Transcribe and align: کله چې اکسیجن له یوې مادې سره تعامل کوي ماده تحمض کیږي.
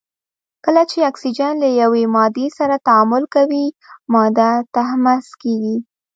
کله 0.65 0.83
چې 0.91 0.99
اکسیجن 1.09 1.53
له 1.63 1.69
یوې 1.81 2.03
مادې 2.15 2.47
سره 2.57 2.75
تعامل 2.87 3.23
کوي 3.35 3.65
ماده 4.13 4.51
تحمض 4.75 5.25
کیږي. 5.41 5.75